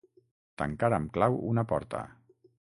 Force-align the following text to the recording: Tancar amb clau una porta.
Tancar 0.61 0.89
amb 0.97 1.13
clau 1.19 1.39
una 1.53 1.67
porta. 1.75 2.05